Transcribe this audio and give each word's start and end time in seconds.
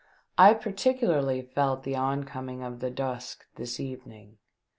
I 0.35 0.55
particularly 0.55 1.43
felt 1.43 1.83
the 1.83 1.95
oncoming 1.95 2.63
of 2.63 2.79
the 2.79 2.89
dusk 2.89 3.45
this 3.53 3.79
evening. 3.79 4.39